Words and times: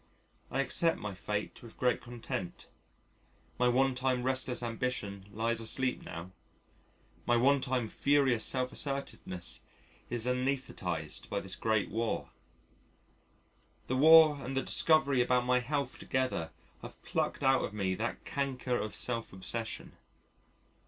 I 0.49 0.61
accept 0.61 0.97
my 0.97 1.13
fate 1.13 1.61
with 1.61 1.77
great 1.77 2.01
content, 2.01 2.67
my 3.59 3.67
one 3.67 3.93
time 3.93 4.23
restless 4.23 4.63
ambition 4.63 5.27
lies 5.31 5.59
asleep 5.61 6.03
now, 6.03 6.31
my 7.27 7.37
one 7.37 7.61
time, 7.61 7.87
furious 7.87 8.43
self 8.43 8.71
assertiveness 8.73 9.61
is 10.09 10.25
anæsthetised 10.25 11.29
by 11.29 11.39
this 11.39 11.55
great 11.55 11.91
War; 11.91 12.31
the 13.85 13.95
War 13.95 14.43
and 14.43 14.57
the 14.57 14.63
discovery 14.63 15.21
about 15.21 15.45
my 15.45 15.59
health 15.59 15.99
together 15.99 16.49
have 16.81 16.99
plucked 17.03 17.43
out 17.43 17.63
of 17.63 17.71
me 17.71 17.93
that 17.93 18.25
canker 18.25 18.77
of 18.79 18.95
self 18.95 19.31
obsession. 19.31 19.95